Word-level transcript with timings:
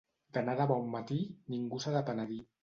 D'anar 0.37 0.55
de 0.61 0.65
bon 0.71 0.89
matí, 0.95 1.17
ningú 1.57 1.83
s'ha 1.85 1.95
de 1.99 2.03
penedir. 2.11 2.41